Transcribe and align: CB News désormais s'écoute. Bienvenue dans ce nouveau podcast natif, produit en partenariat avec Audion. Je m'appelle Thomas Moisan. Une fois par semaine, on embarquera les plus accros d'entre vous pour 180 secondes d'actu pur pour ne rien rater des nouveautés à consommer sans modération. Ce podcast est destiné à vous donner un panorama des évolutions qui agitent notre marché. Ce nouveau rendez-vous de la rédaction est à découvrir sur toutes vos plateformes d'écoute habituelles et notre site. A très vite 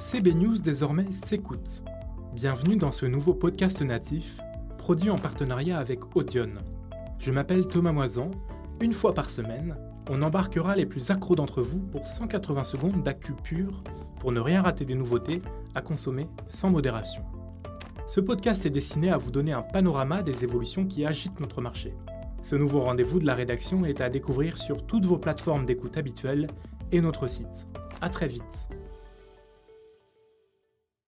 CB 0.00 0.32
News 0.32 0.58
désormais 0.58 1.12
s'écoute. 1.12 1.82
Bienvenue 2.32 2.76
dans 2.76 2.90
ce 2.90 3.04
nouveau 3.04 3.34
podcast 3.34 3.82
natif, 3.82 4.40
produit 4.78 5.10
en 5.10 5.18
partenariat 5.18 5.78
avec 5.78 6.16
Audion. 6.16 6.48
Je 7.18 7.30
m'appelle 7.30 7.68
Thomas 7.68 7.92
Moisan. 7.92 8.30
Une 8.80 8.94
fois 8.94 9.12
par 9.12 9.28
semaine, 9.28 9.76
on 10.08 10.22
embarquera 10.22 10.74
les 10.74 10.86
plus 10.86 11.10
accros 11.10 11.36
d'entre 11.36 11.60
vous 11.60 11.80
pour 11.80 12.06
180 12.06 12.64
secondes 12.64 13.02
d'actu 13.02 13.34
pur 13.34 13.82
pour 14.18 14.32
ne 14.32 14.40
rien 14.40 14.62
rater 14.62 14.86
des 14.86 14.94
nouveautés 14.94 15.42
à 15.74 15.82
consommer 15.82 16.28
sans 16.48 16.70
modération. 16.70 17.22
Ce 18.08 18.20
podcast 18.20 18.64
est 18.64 18.70
destiné 18.70 19.10
à 19.10 19.18
vous 19.18 19.30
donner 19.30 19.52
un 19.52 19.62
panorama 19.62 20.22
des 20.22 20.44
évolutions 20.44 20.86
qui 20.86 21.04
agitent 21.04 21.40
notre 21.40 21.60
marché. 21.60 21.94
Ce 22.42 22.56
nouveau 22.56 22.80
rendez-vous 22.80 23.20
de 23.20 23.26
la 23.26 23.34
rédaction 23.34 23.84
est 23.84 24.00
à 24.00 24.08
découvrir 24.08 24.56
sur 24.56 24.86
toutes 24.86 25.04
vos 25.04 25.18
plateformes 25.18 25.66
d'écoute 25.66 25.98
habituelles 25.98 26.46
et 26.90 27.02
notre 27.02 27.28
site. 27.28 27.66
A 28.00 28.08
très 28.08 28.28
vite 28.28 28.70